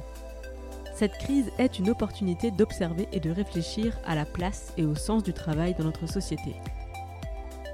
Cette 0.95 1.19
crise 1.19 1.51
est 1.59 1.79
une 1.79 1.91
opportunité 1.91 2.51
d'observer 2.51 3.07
et 3.13 3.21
de 3.21 3.31
réfléchir 3.31 3.99
à 4.07 4.15
la 4.15 4.25
place 4.25 4.73
et 4.77 4.85
au 4.85 4.95
sens 4.95 5.23
du 5.23 5.33
travail 5.33 5.75
dans 5.75 5.85
notre 5.85 6.07
société. 6.07 6.57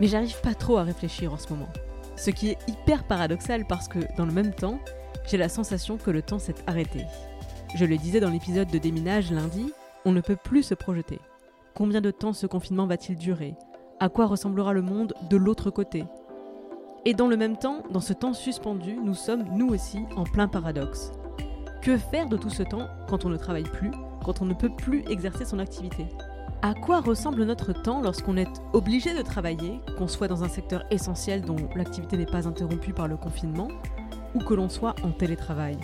Mais 0.01 0.09
j'arrive 0.09 0.41
pas 0.41 0.55
trop 0.55 0.77
à 0.77 0.83
réfléchir 0.83 1.33
en 1.33 1.39
ce 1.39 1.49
moment. 1.51 1.69
Ce 2.17 2.31
qui 2.31 2.51
est 2.51 2.59
hyper 2.69 3.05
paradoxal 3.05 3.67
parce 3.67 3.89
que, 3.89 3.99
dans 4.17 4.27
le 4.27 4.33
même 4.33 4.55
temps, 4.55 4.79
j'ai 5.27 5.37
la 5.37 5.49
sensation 5.49 5.97
que 5.97 6.11
le 6.11 6.23
temps 6.23 6.39
s'est 6.39 6.55
arrêté. 6.67 7.05
Je 7.75 7.85
le 7.85 7.97
disais 7.97 8.21
dans 8.21 8.31
l'épisode 8.31 8.71
de 8.71 8.79
déminage 8.79 9.33
lundi, 9.33 9.73
on 10.05 10.13
ne 10.13 10.21
peut 10.21 10.37
plus 10.37 10.63
se 10.63 10.75
projeter. 10.75 11.19
Combien 11.75 12.01
de 12.01 12.11
temps 12.11 12.33
ce 12.33 12.47
confinement 12.47 12.87
va-t-il 12.87 13.19
durer? 13.19 13.57
À 13.99 14.09
quoi 14.09 14.27
ressemblera 14.27 14.73
le 14.73 14.83
monde 14.83 15.15
de 15.29 15.37
l'autre 15.37 15.71
côté? 15.71 16.05
Et 17.05 17.15
dans 17.15 17.27
le 17.27 17.37
même 17.37 17.57
temps, 17.57 17.83
dans 17.91 18.01
ce 18.01 18.13
temps 18.13 18.33
suspendu, 18.33 18.97
nous 19.03 19.15
sommes 19.15 19.45
nous 19.53 19.69
aussi 19.69 20.05
en 20.17 20.25
plein 20.25 20.49
paradoxe. 20.49 21.11
Que 21.83 21.99
faire 21.99 22.29
de 22.29 22.37
tout 22.37 22.51
ce 22.51 22.63
temps 22.63 22.87
quand 23.09 23.25
on 23.25 23.29
ne 23.29 23.37
travaille 23.37 23.65
plus, 23.65 23.91
quand 24.25 24.41
on 24.41 24.47
ne 24.47 24.55
peut 24.55 24.75
plus 24.75 25.05
exercer 25.11 25.45
son 25.45 25.59
activité? 25.59 26.07
À 26.65 26.73
quoi 26.73 27.03
ressemble 27.03 27.45
notre 27.45 27.75
temps 27.75 28.01
lorsqu'on 28.01 28.39
est 28.39 28.49
obligé 28.73 29.13
de 29.13 29.21
travailler, 29.21 29.83
qu'on 29.99 30.09
soit 30.09 30.29
dans 30.29 30.45
un 30.45 30.49
secteur 30.49 30.87
essentiel 30.91 31.43
dont 31.43 31.69
l'activité 31.77 32.17
n'est 32.17 32.25
pas 32.25 32.49
interrompue 32.49 32.95
par 32.95 33.07
le 33.07 33.19
confinement, 33.19 33.69
ou 34.35 34.39
que 34.39 34.55
l'on 34.55 34.71
soit 34.71 34.95
en 35.03 35.11
télétravail? 35.11 35.77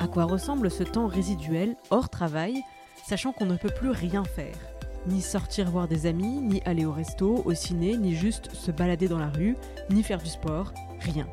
À 0.00 0.08
quoi 0.08 0.24
ressemble 0.24 0.68
ce 0.68 0.82
temps 0.82 1.06
résiduel, 1.06 1.76
hors 1.90 2.08
travail, 2.08 2.64
sachant 3.04 3.30
qu'on 3.30 3.46
ne 3.46 3.56
peut 3.56 3.70
plus 3.70 3.90
rien 3.90 4.24
faire? 4.24 4.56
Ni 5.06 5.20
sortir 5.20 5.70
voir 5.70 5.86
des 5.86 6.06
amis, 6.06 6.40
ni 6.40 6.60
aller 6.64 6.86
au 6.86 6.92
resto, 6.92 7.42
au 7.44 7.54
ciné, 7.54 7.96
ni 7.96 8.16
juste 8.16 8.52
se 8.52 8.72
balader 8.72 9.06
dans 9.06 9.20
la 9.20 9.30
rue, 9.30 9.56
ni 9.90 10.02
faire 10.02 10.18
du 10.18 10.28
sport, 10.28 10.72
rien. 11.02 11.28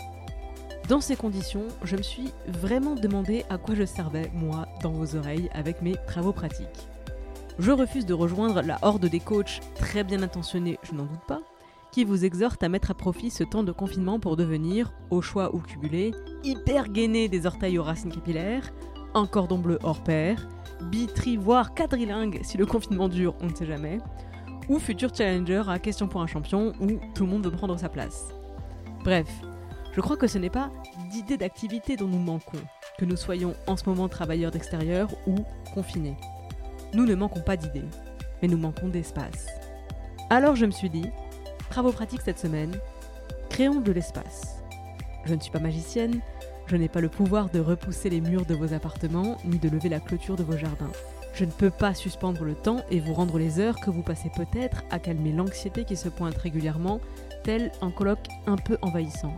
Dans 0.88 1.02
ces 1.02 1.16
conditions, 1.16 1.66
je 1.84 1.96
me 1.96 2.04
suis 2.04 2.32
vraiment 2.48 2.94
demandé 2.94 3.44
à 3.50 3.58
quoi 3.58 3.74
je 3.74 3.86
servais, 3.86 4.30
moi, 4.36 4.68
dans 4.84 4.92
vos 4.92 5.16
oreilles, 5.16 5.50
avec 5.56 5.82
mes 5.82 5.96
travaux 6.06 6.32
pratiques. 6.32 6.88
Je 7.60 7.72
refuse 7.72 8.06
de 8.06 8.14
rejoindre 8.14 8.62
la 8.62 8.80
horde 8.82 9.06
des 9.06 9.20
coachs 9.20 9.62
très 9.76 10.04
bien 10.04 10.24
intentionnés, 10.24 10.80
je 10.82 10.94
n'en 10.94 11.04
doute 11.04 11.24
pas, 11.28 11.42
qui 11.92 12.04
vous 12.04 12.26
exhortent 12.26 12.64
à 12.64 12.70
mettre 12.70 12.90
à 12.90 12.96
profit 12.96 13.30
ce 13.30 13.44
temps 13.44 13.62
de 13.62 13.72
confinement 13.72 14.20
pour 14.20 14.36
devenir, 14.36 14.92
au 15.12 15.22
choix 15.22 15.54
ou 15.54 15.60
cumulé, 15.60 16.14
hyper 16.44 16.90
gainé 16.90 17.30
des 17.30 17.46
orteils 17.46 17.78
aux 17.78 17.84
racines 17.84 18.12
capillaires, 18.12 18.74
un 19.14 19.28
cordon 19.28 19.60
bleu 19.60 19.78
hors 19.84 20.04
pair, 20.04 20.48
bi, 20.82 21.06
tri, 21.06 21.38
voire 21.38 21.76
quadrilingue 21.76 22.40
si 22.42 22.58
le 22.58 22.66
confinement 22.66 23.08
dure, 23.08 23.36
on 23.40 23.48
ne 23.48 23.56
sait 23.56 23.68
jamais, 23.68 24.00
ou 24.68 24.80
futur 24.80 25.14
challenger 25.16 25.62
à 25.68 25.78
question 25.78 26.08
pour 26.08 26.22
un 26.22 26.28
champion 26.28 26.74
où 26.80 27.00
tout 27.14 27.26
le 27.26 27.32
monde 27.32 27.46
veut 27.46 27.52
prendre 27.52 27.78
sa 27.78 27.90
place. 27.90 28.30
Bref, 29.04 29.28
je 29.92 30.02
crois 30.02 30.18
que 30.18 30.28
ce 30.28 30.40
n'est 30.40 30.50
pas 30.50 30.72
d'idées 31.12 31.38
d'activité 31.38 31.98
dont 31.98 32.08
nous 32.08 32.18
manquons, 32.18 32.58
que 32.98 33.06
nous 33.06 33.18
soyons 33.18 33.54
en 33.68 33.78
ce 33.78 33.88
moment 33.88 34.10
travailleurs 34.10 34.50
d'extérieur 34.50 35.10
ou 35.28 35.36
confinés. 35.76 36.18
Nous 36.94 37.06
ne 37.06 37.16
manquons 37.16 37.42
pas 37.42 37.58
d'idées, 37.58 37.86
mais 38.42 38.48
nous 38.48 38.58
manquons 38.58 38.88
d'espace. 38.88 39.48
Alors 40.30 40.56
je 40.56 40.66
me 40.66 40.72
suis 40.72 40.90
dit, 40.90 41.10
travaux 41.70 41.92
pratiques 41.92 42.22
cette 42.24 42.40
semaine, 42.40 42.76
créons 43.50 43.82
de 43.82 43.92
l'espace. 43.92 44.62
Je 45.26 45.34
ne 45.34 45.40
suis 45.40 45.52
pas 45.52 45.60
magicienne, 45.60 46.22
je 46.68 46.76
n'ai 46.76 46.90
pas 46.90 47.02
le 47.02 47.10
pouvoir 47.10 47.50
de 47.50 47.60
repousser 47.60 48.10
les 48.10 48.22
murs 48.22 48.46
de 48.46 48.56
vos 48.56 48.74
appartements, 48.74 49.38
ni 49.46 49.58
de 49.58 49.70
lever 49.70 49.90
la 49.90 50.00
clôture 50.00 50.36
de 50.36 50.44
vos 50.44 50.58
jardins. 50.58 50.92
Je 51.34 51.46
ne 51.46 51.52
peux 51.52 51.72
pas 51.72 51.96
suspendre 51.96 52.44
le 52.44 52.54
temps 52.54 52.82
et 52.92 53.00
vous 53.00 53.14
rendre 53.14 53.40
les 53.40 53.60
heures 53.60 53.80
que 53.80 53.90
vous 53.90 54.04
passez 54.04 54.30
peut-être 54.36 54.84
à 54.92 55.00
calmer 55.00 55.32
l'anxiété 55.32 55.84
qui 55.84 55.96
se 55.96 56.10
pointe 56.10 56.38
régulièrement, 56.38 57.02
tel 57.44 57.72
un 57.82 57.90
colloque 57.90 58.28
un 58.46 58.56
peu 58.56 58.78
envahissant. 58.84 59.34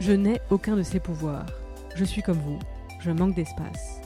Je 0.00 0.12
n'ai 0.12 0.40
aucun 0.50 0.76
de 0.76 0.82
ces 0.82 1.00
pouvoirs. 1.00 1.46
Je 1.94 2.04
suis 2.04 2.22
comme 2.22 2.38
vous, 2.38 2.58
je 3.00 3.10
manque 3.10 3.34
d'espace. 3.34 3.99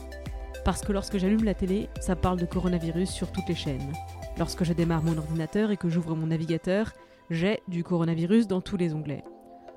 Parce 0.65 0.81
que 0.81 0.91
lorsque 0.91 1.19
j'allume 1.19 1.43
la 1.43 1.53
télé, 1.53 1.89
ça 2.01 2.15
parle 2.15 2.39
de 2.39 2.45
coronavirus 2.45 3.11
sur 3.11 3.31
toutes 3.31 3.47
les 3.47 3.55
chaînes. 3.55 3.93
Lorsque 4.39 4.63
je 4.63 4.73
démarre 4.73 5.03
mon 5.03 5.15
ordinateur 5.15 5.69
et 5.69 5.77
que 5.77 5.89
j'ouvre 5.89 6.15
mon 6.15 6.25
navigateur, 6.25 6.91
j'ai 7.29 7.61
du 7.67 7.83
coronavirus 7.83 8.47
dans 8.47 8.61
tous 8.61 8.75
les 8.75 8.95
onglets. 8.95 9.23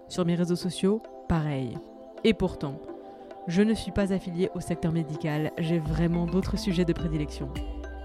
Sur 0.08 0.24
mes 0.24 0.34
réseaux 0.34 0.56
sociaux, 0.56 1.02
pareil. 1.28 1.76
Et 2.24 2.32
pourtant, 2.32 2.80
je 3.46 3.60
ne 3.60 3.74
suis 3.74 3.92
pas 3.92 4.14
affiliée 4.14 4.48
au 4.54 4.60
secteur 4.60 4.92
médical, 4.92 5.52
j'ai 5.58 5.78
vraiment 5.78 6.24
d'autres 6.24 6.58
sujets 6.58 6.86
de 6.86 6.94
prédilection. 6.94 7.52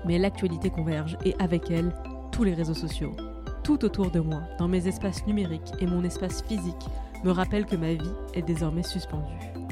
Mais 0.05 0.19
l'actualité 0.19 0.69
converge 0.69 1.17
et 1.23 1.35
avec 1.39 1.71
elle, 1.71 1.93
tous 2.33 2.43
les 2.43 2.53
réseaux 2.53 2.73
sociaux. 2.73 3.15
Tout 3.63 3.85
autour 3.85 4.11
de 4.11 4.19
moi, 4.19 4.41
dans 4.59 4.67
mes 4.67 4.89
espaces 4.89 5.25
numériques 5.25 5.71
et 5.79 5.85
mon 5.85 6.03
espace 6.03 6.43
physique, 6.43 6.85
me 7.23 7.31
rappelle 7.31 7.65
que 7.65 7.77
ma 7.77 7.93
vie 7.93 8.11
est 8.33 8.41
désormais 8.41 8.83
suspendue. 8.83 9.62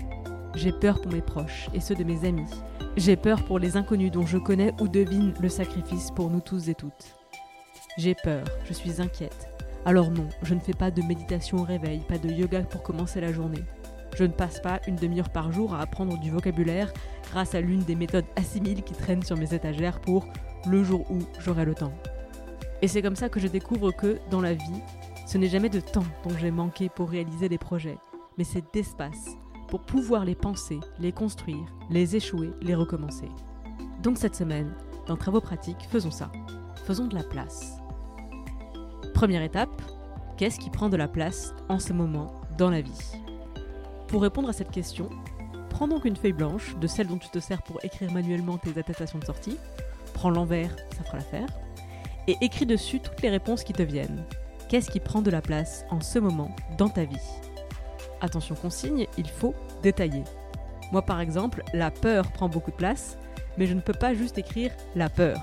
J'ai 0.53 0.73
peur 0.73 0.99
pour 0.99 1.11
mes 1.11 1.21
proches 1.21 1.69
et 1.73 1.79
ceux 1.79 1.95
de 1.95 2.03
mes 2.03 2.25
amis. 2.27 2.49
J'ai 2.97 3.15
peur 3.15 3.43
pour 3.43 3.57
les 3.57 3.77
inconnus 3.77 4.11
dont 4.11 4.25
je 4.25 4.37
connais 4.37 4.73
ou 4.81 4.89
devine 4.89 5.33
le 5.39 5.47
sacrifice 5.47 6.11
pour 6.11 6.29
nous 6.29 6.41
tous 6.41 6.67
et 6.67 6.75
toutes. 6.75 7.15
J'ai 7.97 8.15
peur, 8.15 8.43
je 8.65 8.73
suis 8.73 9.01
inquiète. 9.01 9.47
Alors 9.85 10.11
non, 10.11 10.27
je 10.43 10.53
ne 10.53 10.59
fais 10.59 10.73
pas 10.73 10.91
de 10.91 11.01
méditation 11.01 11.59
au 11.59 11.63
réveil, 11.63 11.99
pas 11.99 12.17
de 12.17 12.29
yoga 12.29 12.63
pour 12.63 12.83
commencer 12.83 13.21
la 13.21 13.31
journée. 13.31 13.63
Je 14.17 14.25
ne 14.25 14.33
passe 14.33 14.59
pas 14.59 14.81
une 14.87 14.97
demi-heure 14.97 15.29
par 15.29 15.53
jour 15.53 15.73
à 15.73 15.79
apprendre 15.79 16.19
du 16.19 16.29
vocabulaire 16.29 16.91
grâce 17.31 17.55
à 17.55 17.61
l'une 17.61 17.83
des 17.83 17.95
méthodes 17.95 18.25
assimiles 18.35 18.83
qui 18.83 18.93
traînent 18.93 19.23
sur 19.23 19.37
mes 19.37 19.53
étagères 19.53 20.01
pour 20.01 20.27
le 20.67 20.83
jour 20.83 21.09
où 21.09 21.19
j'aurai 21.39 21.63
le 21.63 21.75
temps. 21.75 21.93
Et 22.81 22.89
c'est 22.89 23.01
comme 23.01 23.15
ça 23.15 23.29
que 23.29 23.39
je 23.39 23.47
découvre 23.47 23.91
que, 23.91 24.19
dans 24.29 24.41
la 24.41 24.53
vie, 24.53 24.81
ce 25.25 25.37
n'est 25.37 25.47
jamais 25.47 25.69
de 25.69 25.79
temps 25.79 26.03
dont 26.25 26.37
j'ai 26.37 26.51
manqué 26.51 26.89
pour 26.89 27.09
réaliser 27.09 27.47
des 27.47 27.57
projets, 27.57 27.97
mais 28.37 28.43
c'est 28.43 28.73
d'espace 28.73 29.37
pour 29.71 29.81
pouvoir 29.81 30.25
les 30.25 30.35
penser, 30.35 30.81
les 30.99 31.13
construire, 31.13 31.65
les 31.89 32.17
échouer, 32.17 32.51
les 32.61 32.75
recommencer. 32.75 33.29
Donc 34.03 34.17
cette 34.17 34.35
semaine, 34.35 34.75
dans 35.07 35.15
Travaux 35.15 35.39
pratiques, 35.39 35.87
faisons 35.89 36.11
ça. 36.11 36.29
Faisons 36.85 37.07
de 37.07 37.15
la 37.15 37.23
place. 37.23 37.77
Première 39.13 39.41
étape, 39.41 39.81
qu'est-ce 40.35 40.59
qui 40.59 40.69
prend 40.69 40.89
de 40.89 40.97
la 40.97 41.07
place 41.07 41.53
en 41.69 41.79
ce 41.79 41.93
moment 41.93 42.41
dans 42.57 42.69
la 42.69 42.81
vie? 42.81 43.13
Pour 44.09 44.23
répondre 44.23 44.49
à 44.49 44.53
cette 44.53 44.71
question, 44.71 45.09
prends 45.69 45.87
donc 45.87 46.03
une 46.03 46.17
feuille 46.17 46.33
blanche, 46.33 46.75
de 46.75 46.87
celle 46.87 47.07
dont 47.07 47.17
tu 47.17 47.29
te 47.29 47.39
sers 47.39 47.63
pour 47.63 47.79
écrire 47.81 48.11
manuellement 48.11 48.57
tes 48.57 48.77
attestations 48.77 49.19
de 49.19 49.25
sortie, 49.25 49.57
prends 50.13 50.31
l'envers, 50.31 50.75
ça 50.97 51.05
fera 51.05 51.17
l'affaire, 51.17 51.47
et 52.27 52.35
écris 52.41 52.65
dessus 52.65 52.99
toutes 52.99 53.21
les 53.21 53.29
réponses 53.29 53.63
qui 53.63 53.71
te 53.71 53.83
viennent. 53.83 54.25
Qu'est-ce 54.67 54.91
qui 54.91 54.99
prend 54.99 55.21
de 55.21 55.31
la 55.31 55.41
place 55.41 55.85
en 55.91 56.01
ce 56.01 56.19
moment 56.19 56.53
dans 56.77 56.89
ta 56.89 57.05
vie? 57.05 57.15
Attention 58.21 58.55
consigne, 58.55 59.07
il 59.17 59.27
faut 59.27 59.55
détailler. 59.81 60.23
Moi 60.91 61.01
par 61.01 61.19
exemple, 61.19 61.63
la 61.73 61.91
peur 61.91 62.31
prend 62.31 62.49
beaucoup 62.49 62.71
de 62.71 62.75
place, 62.75 63.17
mais 63.57 63.65
je 63.65 63.73
ne 63.73 63.81
peux 63.81 63.93
pas 63.93 64.13
juste 64.13 64.37
écrire 64.37 64.71
la 64.95 65.09
peur. 65.09 65.37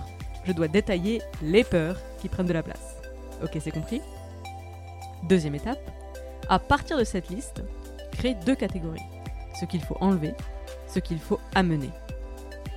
Je 0.44 0.52
dois 0.52 0.69
détailler 0.69 1.20
les 1.42 1.64
peurs 1.64 1.98
qui 2.19 2.28
prennent 2.28 2.46
de 2.46 2.52
la 2.52 2.62
place. 2.62 2.96
Ok, 3.42 3.56
c'est 3.60 3.70
compris? 3.70 4.00
Deuxième 5.28 5.54
étape, 5.54 5.90
à 6.48 6.58
partir 6.58 6.96
de 6.96 7.04
cette 7.04 7.28
liste, 7.28 7.62
crée 8.12 8.34
deux 8.46 8.54
catégories. 8.54 9.02
Ce 9.58 9.64
qu'il 9.64 9.82
faut 9.82 9.96
enlever, 10.00 10.34
ce 10.86 11.00
qu'il 11.00 11.19
faut 11.19 11.40
amener. 11.54 11.90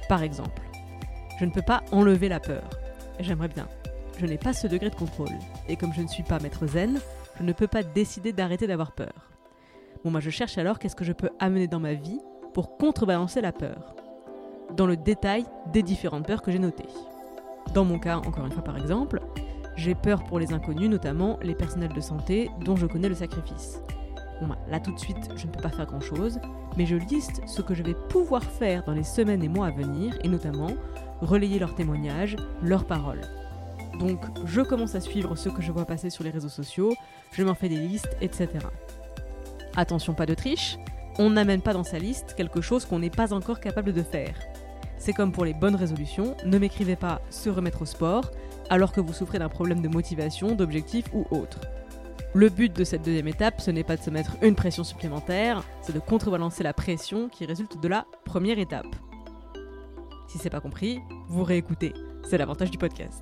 Par 0.09 0.23
exemple, 0.23 0.61
je 1.39 1.45
ne 1.45 1.51
peux 1.51 1.61
pas 1.61 1.83
enlever 1.91 2.27
la 2.27 2.39
peur. 2.39 2.63
J'aimerais 3.19 3.47
bien. 3.47 3.67
Je 4.19 4.25
n'ai 4.25 4.37
pas 4.37 4.53
ce 4.53 4.67
degré 4.67 4.89
de 4.89 4.95
contrôle. 4.95 5.29
Et 5.69 5.75
comme 5.75 5.93
je 5.93 6.01
ne 6.01 6.07
suis 6.07 6.23
pas 6.23 6.39
maître 6.39 6.67
zen, 6.67 6.99
je 7.37 7.43
ne 7.43 7.53
peux 7.53 7.67
pas 7.67 7.83
décider 7.83 8.33
d'arrêter 8.33 8.67
d'avoir 8.67 8.91
peur. 8.91 9.30
Bon, 10.03 10.09
moi 10.09 10.19
je 10.19 10.31
cherche 10.31 10.57
alors 10.57 10.79
qu'est-ce 10.79 10.95
que 10.95 11.05
je 11.05 11.13
peux 11.13 11.29
amener 11.39 11.67
dans 11.67 11.79
ma 11.79 11.93
vie 11.93 12.19
pour 12.53 12.77
contrebalancer 12.77 13.39
la 13.39 13.51
peur. 13.51 13.95
Dans 14.75 14.87
le 14.87 14.97
détail 14.97 15.45
des 15.71 15.83
différentes 15.83 16.25
peurs 16.25 16.41
que 16.41 16.51
j'ai 16.51 16.59
notées. 16.59 16.89
Dans 17.75 17.85
mon 17.85 17.99
cas, 17.99 18.17
encore 18.17 18.45
une 18.47 18.51
fois 18.51 18.63
par 18.63 18.77
exemple, 18.77 19.21
j'ai 19.75 19.93
peur 19.93 20.23
pour 20.23 20.39
les 20.39 20.53
inconnus, 20.53 20.89
notamment 20.89 21.37
les 21.43 21.53
personnels 21.53 21.93
de 21.93 22.01
santé 22.01 22.49
dont 22.65 22.75
je 22.75 22.87
connais 22.87 23.09
le 23.09 23.15
sacrifice. 23.15 23.79
Bon, 24.41 24.47
bah, 24.47 24.57
là 24.69 24.79
tout 24.79 24.91
de 24.91 24.99
suite, 24.99 25.29
je 25.35 25.45
ne 25.45 25.51
peux 25.51 25.61
pas 25.61 25.69
faire 25.69 25.85
grand 25.85 26.01
chose, 26.01 26.39
mais 26.77 26.87
je 26.87 26.95
liste 26.95 27.43
ce 27.45 27.61
que 27.61 27.75
je 27.75 27.83
vais 27.83 27.95
pouvoir 28.09 28.43
faire 28.43 28.83
dans 28.83 28.93
les 28.93 29.03
semaines 29.03 29.43
et 29.43 29.49
mois 29.49 29.67
à 29.67 29.71
venir, 29.71 30.17
et 30.23 30.27
notamment 30.27 30.71
relayer 31.21 31.59
leurs 31.59 31.75
témoignages, 31.75 32.37
leurs 32.63 32.85
paroles. 32.85 33.21
Donc 33.99 34.19
je 34.45 34.61
commence 34.61 34.95
à 34.95 34.99
suivre 34.99 35.35
ce 35.35 35.49
que 35.49 35.61
je 35.61 35.71
vois 35.71 35.85
passer 35.85 36.09
sur 36.09 36.23
les 36.23 36.31
réseaux 36.31 36.49
sociaux, 36.49 36.95
je 37.31 37.43
m'en 37.43 37.53
fais 37.53 37.69
des 37.69 37.77
listes, 37.77 38.17
etc. 38.19 38.47
Attention, 39.75 40.13
pas 40.13 40.25
de 40.25 40.33
triche, 40.33 40.77
on 41.17 41.29
n'amène 41.29 41.61
pas 41.61 41.73
dans 41.73 41.83
sa 41.83 41.99
liste 41.99 42.35
quelque 42.35 42.61
chose 42.61 42.85
qu'on 42.85 42.99
n'est 42.99 43.09
pas 43.09 43.33
encore 43.33 43.59
capable 43.59 43.93
de 43.93 44.03
faire. 44.03 44.35
C'est 44.97 45.13
comme 45.13 45.31
pour 45.31 45.45
les 45.45 45.53
bonnes 45.53 45.75
résolutions, 45.75 46.35
ne 46.45 46.57
m'écrivez 46.57 46.95
pas 46.95 47.21
se 47.29 47.49
remettre 47.49 47.81
au 47.81 47.85
sport 47.85 48.31
alors 48.69 48.91
que 48.91 49.01
vous 49.01 49.13
souffrez 49.13 49.39
d'un 49.39 49.49
problème 49.49 49.81
de 49.81 49.87
motivation, 49.87 50.55
d'objectif 50.55 51.05
ou 51.13 51.25
autre. 51.31 51.59
Le 52.33 52.49
but 52.49 52.73
de 52.73 52.83
cette 52.83 53.03
deuxième 53.03 53.27
étape, 53.27 53.59
ce 53.59 53.71
n'est 53.71 53.83
pas 53.83 53.97
de 53.97 54.01
se 54.01 54.09
mettre 54.09 54.37
une 54.41 54.55
pression 54.55 54.83
supplémentaire, 54.83 55.63
c'est 55.81 55.93
de 55.93 55.99
contrebalancer 55.99 56.63
la 56.63 56.73
pression 56.73 57.27
qui 57.27 57.45
résulte 57.45 57.81
de 57.81 57.87
la 57.87 58.05
première 58.23 58.59
étape. 58.59 58.95
Si 60.27 60.37
c'est 60.37 60.49
pas 60.49 60.61
compris, 60.61 60.99
vous 61.27 61.43
réécoutez, 61.43 61.93
c'est 62.23 62.37
l'avantage 62.37 62.71
du 62.71 62.77
podcast. 62.77 63.21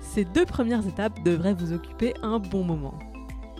Ces 0.00 0.26
deux 0.26 0.44
premières 0.44 0.86
étapes 0.86 1.22
devraient 1.24 1.54
vous 1.54 1.72
occuper 1.72 2.12
un 2.22 2.38
bon 2.38 2.62
moment. 2.62 2.98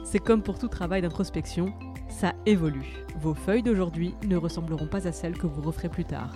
C'est 0.08 0.20
comme 0.20 0.40
pour 0.40 0.56
tout 0.56 0.68
travail 0.68 1.02
d'introspection, 1.02 1.72
ça 2.08 2.32
évolue. 2.46 3.04
Vos 3.18 3.34
feuilles 3.34 3.64
d'aujourd'hui 3.64 4.14
ne 4.24 4.36
ressembleront 4.36 4.86
pas 4.86 5.08
à 5.08 5.10
celles 5.10 5.36
que 5.36 5.48
vous 5.48 5.62
referez 5.62 5.88
plus 5.88 6.04
tard. 6.04 6.32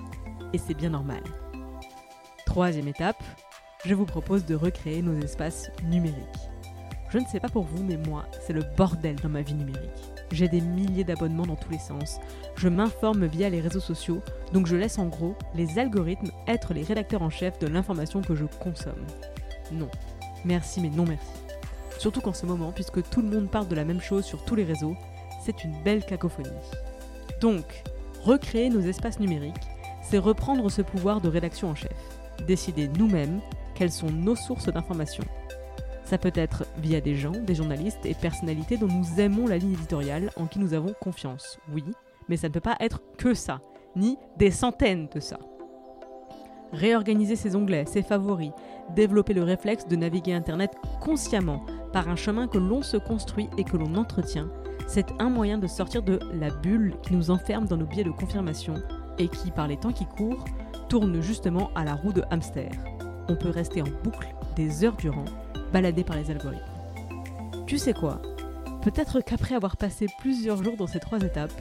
Et 0.53 0.59
c'est 0.59 0.75
bien 0.75 0.91
normal. 0.91 1.23
Troisième 2.47 2.89
étape, 2.89 3.23
je 3.87 3.95
vous 3.95 4.07
propose 4.07 4.45
de 4.45 4.57
recréer 4.57 5.03
nos 5.03 5.17
espaces 5.21 5.71
numériques. 5.85 6.51
Je 7.11 7.19
ne 7.19 7.27
sais 7.27 7.39
pas 7.39 7.49
pour 7.49 7.63
vous, 7.63 7.85
mais 7.85 7.97
moi, 7.97 8.27
c'est 8.45 8.53
le 8.53 8.65
bordel 8.77 9.15
dans 9.23 9.29
ma 9.29 9.43
vie 9.43 9.55
numérique. 9.55 10.11
J'ai 10.33 10.49
des 10.49 10.61
milliers 10.61 11.05
d'abonnements 11.05 11.47
dans 11.47 11.55
tous 11.55 11.71
les 11.71 11.79
sens. 11.79 12.19
Je 12.57 12.69
m'informe 12.69 13.27
via 13.27 13.49
les 13.51 13.61
réseaux 13.61 13.79
sociaux, 13.79 14.21
donc 14.53 14.67
je 14.67 14.75
laisse 14.75 14.99
en 14.99 15.07
gros 15.07 15.37
les 15.55 15.79
algorithmes 15.79 16.33
être 16.49 16.75
les 16.75 16.83
rédacteurs 16.83 17.23
en 17.23 17.31
chef 17.31 17.57
de 17.61 17.69
l'information 17.69 18.21
que 18.21 18.35
je 18.35 18.47
consomme. 18.47 19.07
Non. 19.71 19.89
Merci, 20.45 20.81
mais 20.81 20.91
non 20.91 21.05
merci. 21.07 21.50
Surtout 22.01 22.23
qu'en 22.23 22.33
ce 22.33 22.47
moment, 22.47 22.73
puisque 22.73 23.07
tout 23.11 23.21
le 23.21 23.29
monde 23.29 23.51
parle 23.51 23.69
de 23.69 23.75
la 23.75 23.85
même 23.85 24.01
chose 24.01 24.25
sur 24.25 24.43
tous 24.43 24.55
les 24.55 24.65
réseaux, 24.65 24.97
c'est 25.45 25.65
une 25.65 25.83
belle 25.83 26.03
cacophonie. 26.03 26.49
Donc, 27.43 27.85
recréer 28.23 28.71
nos 28.71 28.81
espaces 28.81 29.21
numériques, 29.21 29.69
c'est 30.03 30.17
reprendre 30.17 30.71
ce 30.71 30.81
pouvoir 30.81 31.21
de 31.21 31.29
rédaction 31.29 31.69
en 31.69 31.75
chef. 31.75 31.93
Décider 32.47 32.89
nous-mêmes 32.89 33.43
quelles 33.75 33.93
sont 33.93 34.09
nos 34.11 34.35
sources 34.35 34.73
d'information. 34.73 35.25
Ça 36.07 36.17
peut 36.17 36.33
être 36.35 36.65
via 36.79 37.03
des 37.03 37.17
gens, 37.17 37.33
des 37.33 37.55
journalistes 37.55 38.07
et 38.07 38.15
personnalités 38.15 38.79
dont 38.79 38.89
nous 38.89 39.21
aimons 39.21 39.47
la 39.47 39.59
ligne 39.59 39.75
éditoriale, 39.75 40.31
en 40.37 40.47
qui 40.47 40.59
nous 40.59 40.73
avons 40.73 40.95
confiance, 41.03 41.59
oui, 41.71 41.85
mais 42.31 42.39
ça 42.39 42.49
ne 42.49 42.55
peut 42.55 42.61
pas 42.61 42.79
être 42.81 43.03
que 43.19 43.35
ça, 43.35 43.61
ni 43.95 44.17
des 44.39 44.51
centaines 44.51 45.11
de 45.15 45.21
ça. 45.21 45.39
Réorganiser 46.73 47.37
ses 47.37 47.57
onglets, 47.57 47.85
ses 47.85 48.03
favoris, 48.03 48.53
développer 48.95 49.35
le 49.35 49.43
réflexe 49.43 49.87
de 49.87 49.97
naviguer 49.97 50.35
Internet 50.35 50.77
consciemment 51.01 51.65
par 51.93 52.09
un 52.09 52.17
chemin 52.17 52.47
que 52.47 52.59
l'on 52.59 52.83
se 52.83 52.97
construit 52.97 53.49
et 53.59 53.65
que 53.65 53.77
l'on 53.77 53.95
entretient, 53.95 54.49
c'est 54.87 55.07
un 55.19 55.31
moyen 55.31 55.59
de 55.59 55.67
sortir 55.67 56.03
de 56.03 56.19
la 56.33 56.51
bulle 56.51 56.95
qui 57.03 57.15
nous 57.15 57.31
enferme 57.31 57.67
dans 57.67 57.77
nos 57.77 57.87
biais 57.87 58.05
de 58.05 58.11
confirmation 58.11 58.75
et 59.19 59.29
qui, 59.29 59.51
par 59.51 59.69
les 59.69 59.77
temps 59.77 59.93
qui 59.93 60.07
courent, 60.07 60.45
tourne 60.89 61.21
justement 61.21 61.71
à 61.75 61.85
la 61.85 61.95
roue 61.95 62.13
de 62.13 62.25
hamster. 62.31 62.71
On 63.29 63.37
peut 63.37 63.51
rester 63.51 63.83
en 63.83 63.89
boucle 64.03 64.35
des 64.57 64.85
heures 64.85 64.97
durant, 64.97 65.25
baladé 65.73 66.03
par 66.03 66.17
les 66.17 66.31
algorithmes. 66.31 66.65
Tu 67.67 67.79
sais 67.79 67.93
quoi? 67.93 68.21
Peut-être 68.83 69.21
qu'après 69.21 69.55
avoir 69.55 69.77
passé 69.77 70.07
plusieurs 70.19 70.63
jours 70.63 70.77
dans 70.77 70.87
ces 70.87 70.99
trois 71.01 71.21
étapes, 71.21 71.53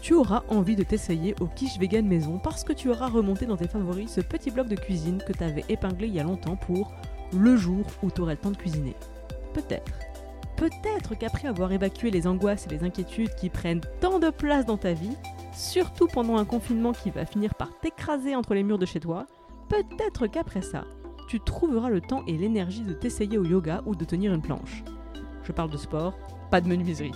tu 0.00 0.14
auras 0.14 0.42
envie 0.48 0.76
de 0.76 0.82
t'essayer 0.82 1.34
au 1.40 1.46
quiche 1.46 1.78
vegan 1.78 2.06
maison 2.06 2.38
parce 2.38 2.64
que 2.64 2.72
tu 2.72 2.90
auras 2.90 3.08
remonté 3.08 3.46
dans 3.46 3.56
tes 3.56 3.68
favoris 3.68 4.10
ce 4.10 4.20
petit 4.20 4.50
bloc 4.50 4.68
de 4.68 4.76
cuisine 4.76 5.22
que 5.26 5.32
tu 5.32 5.44
avais 5.44 5.64
épinglé 5.68 6.08
il 6.08 6.14
y 6.14 6.20
a 6.20 6.24
longtemps 6.24 6.56
pour 6.56 6.92
le 7.32 7.56
jour 7.56 7.84
où 8.02 8.10
tu 8.10 8.20
aurais 8.20 8.34
le 8.34 8.40
temps 8.40 8.50
de 8.50 8.56
cuisiner. 8.56 8.96
Peut-être. 9.52 9.92
Peut-être 10.56 11.16
qu'après 11.18 11.48
avoir 11.48 11.72
évacué 11.72 12.10
les 12.10 12.26
angoisses 12.26 12.66
et 12.66 12.70
les 12.70 12.84
inquiétudes 12.84 13.34
qui 13.34 13.48
prennent 13.48 13.80
tant 14.00 14.18
de 14.18 14.30
place 14.30 14.66
dans 14.66 14.76
ta 14.76 14.92
vie, 14.92 15.16
surtout 15.54 16.06
pendant 16.06 16.36
un 16.36 16.44
confinement 16.44 16.92
qui 16.92 17.10
va 17.10 17.24
finir 17.24 17.54
par 17.54 17.70
t'écraser 17.80 18.36
entre 18.36 18.54
les 18.54 18.62
murs 18.62 18.78
de 18.78 18.86
chez 18.86 19.00
toi, 19.00 19.26
peut-être 19.68 20.26
qu'après 20.26 20.62
ça, 20.62 20.84
tu 21.28 21.40
trouveras 21.40 21.88
le 21.88 22.00
temps 22.00 22.24
et 22.26 22.36
l'énergie 22.36 22.82
de 22.82 22.92
t'essayer 22.92 23.38
au 23.38 23.44
yoga 23.44 23.82
ou 23.86 23.94
de 23.94 24.04
tenir 24.04 24.34
une 24.34 24.42
planche. 24.42 24.82
Je 25.44 25.52
parle 25.52 25.70
de 25.70 25.76
sport, 25.76 26.18
pas 26.50 26.60
de 26.60 26.68
menuiserie. 26.68 27.12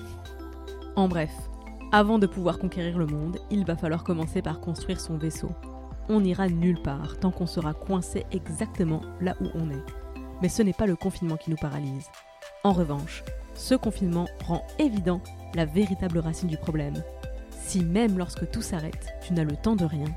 En 0.96 1.08
bref, 1.08 1.32
avant 1.94 2.18
de 2.18 2.26
pouvoir 2.26 2.58
conquérir 2.58 2.98
le 2.98 3.06
monde, 3.06 3.38
il 3.52 3.64
va 3.64 3.76
falloir 3.76 4.02
commencer 4.02 4.42
par 4.42 4.58
construire 4.58 5.00
son 5.00 5.16
vaisseau. 5.16 5.52
On 6.08 6.22
n'ira 6.22 6.48
nulle 6.48 6.82
part 6.82 7.20
tant 7.20 7.30
qu'on 7.30 7.46
sera 7.46 7.72
coincé 7.72 8.26
exactement 8.32 9.00
là 9.20 9.36
où 9.40 9.46
on 9.54 9.70
est. 9.70 9.84
Mais 10.42 10.48
ce 10.48 10.62
n'est 10.62 10.72
pas 10.72 10.86
le 10.86 10.96
confinement 10.96 11.36
qui 11.36 11.50
nous 11.50 11.56
paralyse. 11.56 12.08
En 12.64 12.72
revanche, 12.72 13.22
ce 13.54 13.76
confinement 13.76 14.26
rend 14.44 14.66
évident 14.80 15.20
la 15.54 15.66
véritable 15.66 16.18
racine 16.18 16.48
du 16.48 16.56
problème. 16.56 17.00
Si 17.62 17.84
même 17.84 18.18
lorsque 18.18 18.50
tout 18.50 18.60
s'arrête, 18.60 19.14
tu 19.24 19.32
n'as 19.32 19.44
le 19.44 19.54
temps 19.54 19.76
de 19.76 19.84
rien, 19.84 20.08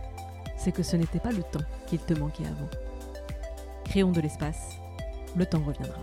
c'est 0.57 0.71
que 0.71 0.81
ce 0.81 0.95
n'était 0.95 1.19
pas 1.19 1.31
le 1.31 1.43
temps 1.43 1.65
qu'il 1.85 1.99
te 1.99 2.15
manquait 2.15 2.47
avant. 2.47 2.69
Créons 3.85 4.11
de 4.11 4.21
l'espace, 4.21 4.79
le 5.35 5.45
temps 5.45 5.61
reviendra. 5.63 6.01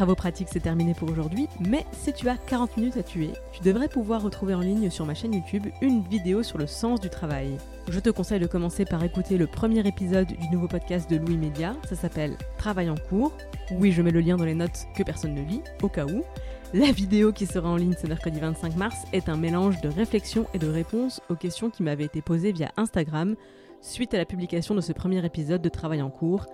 Travaux 0.00 0.14
pratiques, 0.14 0.48
c'est 0.50 0.60
terminé 0.60 0.94
pour 0.94 1.10
aujourd'hui, 1.10 1.46
mais 1.60 1.84
si 1.92 2.14
tu 2.14 2.26
as 2.30 2.38
40 2.38 2.78
minutes 2.78 2.96
à 2.96 3.02
tuer, 3.02 3.32
tu 3.52 3.62
devrais 3.62 3.86
pouvoir 3.86 4.22
retrouver 4.22 4.54
en 4.54 4.60
ligne 4.60 4.88
sur 4.88 5.04
ma 5.04 5.12
chaîne 5.12 5.34
YouTube 5.34 5.66
une 5.82 6.00
vidéo 6.00 6.42
sur 6.42 6.56
le 6.56 6.66
sens 6.66 7.00
du 7.00 7.10
travail. 7.10 7.58
Je 7.86 8.00
te 8.00 8.08
conseille 8.08 8.40
de 8.40 8.46
commencer 8.46 8.86
par 8.86 9.04
écouter 9.04 9.36
le 9.36 9.46
premier 9.46 9.86
épisode 9.86 10.28
du 10.28 10.48
nouveau 10.48 10.68
podcast 10.68 11.10
de 11.10 11.18
Louis 11.18 11.36
Média, 11.36 11.76
ça 11.86 11.96
s'appelle 11.96 12.38
Travail 12.56 12.88
en 12.88 12.94
cours. 12.94 13.34
Oui, 13.72 13.92
je 13.92 14.00
mets 14.00 14.10
le 14.10 14.20
lien 14.20 14.38
dans 14.38 14.46
les 14.46 14.54
notes 14.54 14.86
que 14.96 15.02
personne 15.02 15.34
ne 15.34 15.42
lit, 15.42 15.60
au 15.82 15.90
cas 15.90 16.06
où. 16.06 16.22
La 16.72 16.92
vidéo 16.92 17.30
qui 17.34 17.44
sera 17.44 17.68
en 17.68 17.76
ligne 17.76 17.92
ce 17.92 18.06
mercredi 18.06 18.40
25 18.40 18.76
mars 18.76 18.96
est 19.12 19.28
un 19.28 19.36
mélange 19.36 19.82
de 19.82 19.90
réflexion 19.90 20.46
et 20.54 20.58
de 20.58 20.70
réponses 20.70 21.20
aux 21.28 21.36
questions 21.36 21.68
qui 21.68 21.82
m'avaient 21.82 22.04
été 22.04 22.22
posées 22.22 22.52
via 22.52 22.72
Instagram 22.78 23.36
suite 23.82 24.14
à 24.14 24.16
la 24.16 24.24
publication 24.24 24.74
de 24.74 24.80
ce 24.80 24.94
premier 24.94 25.22
épisode 25.26 25.60
de 25.60 25.68
Travail 25.68 26.00
en 26.00 26.08
cours, 26.08 26.46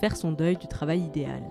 faire 0.00 0.16
son 0.16 0.32
deuil 0.32 0.56
du 0.56 0.68
travail 0.68 1.00
idéal. 1.00 1.42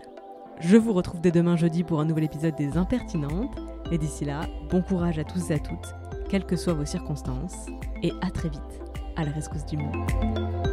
Je 0.59 0.77
vous 0.77 0.93
retrouve 0.93 1.21
dès 1.21 1.31
demain 1.31 1.55
jeudi 1.55 1.83
pour 1.83 1.99
un 1.99 2.05
nouvel 2.05 2.23
épisode 2.25 2.55
des 2.55 2.77
Impertinentes, 2.77 3.57
et 3.91 3.97
d'ici 3.97 4.25
là, 4.25 4.41
bon 4.69 4.81
courage 4.81 5.19
à 5.19 5.23
tous 5.23 5.51
et 5.51 5.55
à 5.55 5.59
toutes, 5.59 5.93
quelles 6.29 6.45
que 6.45 6.55
soient 6.55 6.73
vos 6.73 6.85
circonstances, 6.85 7.67
et 8.01 8.11
à 8.21 8.29
très 8.29 8.49
vite 8.49 8.61
à 9.15 9.25
la 9.25 9.31
rescousse 9.31 9.65
du 9.65 9.77
monde. 9.77 10.72